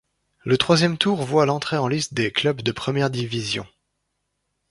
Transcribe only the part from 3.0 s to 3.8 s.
division.